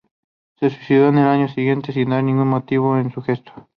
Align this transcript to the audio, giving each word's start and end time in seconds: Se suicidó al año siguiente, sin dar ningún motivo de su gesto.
Se 0.59 0.71
suicidó 0.71 1.09
al 1.09 1.19
año 1.19 1.47
siguiente, 1.47 1.93
sin 1.93 2.09
dar 2.09 2.23
ningún 2.23 2.47
motivo 2.47 2.95
de 2.97 3.11
su 3.11 3.21
gesto. 3.21 3.51